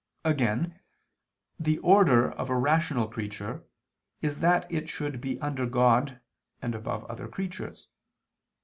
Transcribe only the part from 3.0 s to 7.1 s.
creature is that it should be under God and above